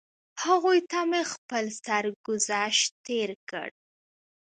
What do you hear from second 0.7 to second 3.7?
ته مې خپل سرګذشت تېر کړ.